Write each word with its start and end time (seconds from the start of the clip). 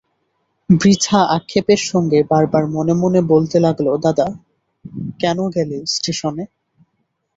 বৃথা 0.69 1.19
আক্ষেপের 1.35 1.81
সঙ্গে 1.83 2.19
বার 2.23 2.45
বার 2.47 2.63
মনে 2.67 2.93
মনে 2.93 3.19
বলতে 3.31 3.57
লাগল– 3.59 3.87
দাদা 3.97 4.27
কেন 5.19 5.37
গেল 5.55 5.69
ইস্টেশনে? 5.87 6.43